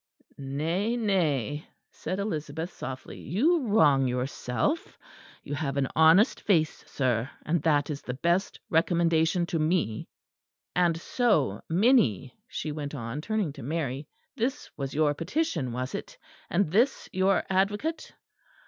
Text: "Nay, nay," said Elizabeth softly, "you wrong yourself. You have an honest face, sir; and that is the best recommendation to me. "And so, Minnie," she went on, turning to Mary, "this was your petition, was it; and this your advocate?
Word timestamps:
"Nay, 0.39 0.97
nay," 0.97 1.67
said 1.91 2.17
Elizabeth 2.17 2.71
softly, 2.73 3.19
"you 3.19 3.67
wrong 3.67 4.07
yourself. 4.07 4.97
You 5.43 5.53
have 5.53 5.77
an 5.77 5.87
honest 5.95 6.41
face, 6.41 6.83
sir; 6.87 7.29
and 7.45 7.61
that 7.61 7.91
is 7.91 8.01
the 8.01 8.15
best 8.15 8.59
recommendation 8.71 9.45
to 9.45 9.59
me. 9.59 10.07
"And 10.75 10.99
so, 10.99 11.61
Minnie," 11.69 12.33
she 12.47 12.71
went 12.71 12.95
on, 12.95 13.21
turning 13.21 13.53
to 13.53 13.61
Mary, 13.61 14.07
"this 14.35 14.71
was 14.75 14.95
your 14.95 15.13
petition, 15.13 15.71
was 15.71 15.93
it; 15.93 16.17
and 16.49 16.71
this 16.71 17.07
your 17.13 17.43
advocate? 17.47 18.11